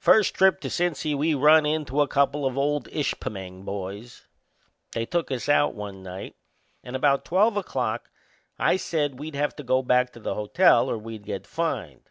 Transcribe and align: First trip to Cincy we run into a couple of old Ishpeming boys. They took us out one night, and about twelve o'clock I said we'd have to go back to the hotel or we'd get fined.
First 0.00 0.34
trip 0.34 0.60
to 0.62 0.68
Cincy 0.70 1.16
we 1.16 1.34
run 1.34 1.64
into 1.64 2.00
a 2.00 2.08
couple 2.08 2.44
of 2.44 2.58
old 2.58 2.88
Ishpeming 2.88 3.64
boys. 3.64 4.26
They 4.90 5.06
took 5.06 5.30
us 5.30 5.48
out 5.48 5.72
one 5.72 6.02
night, 6.02 6.34
and 6.82 6.96
about 6.96 7.24
twelve 7.24 7.56
o'clock 7.56 8.10
I 8.58 8.76
said 8.76 9.20
we'd 9.20 9.36
have 9.36 9.54
to 9.54 9.62
go 9.62 9.84
back 9.84 10.12
to 10.14 10.18
the 10.18 10.34
hotel 10.34 10.90
or 10.90 10.98
we'd 10.98 11.24
get 11.26 11.46
fined. 11.46 12.10